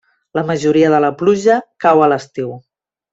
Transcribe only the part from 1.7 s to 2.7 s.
cau a l'estiu.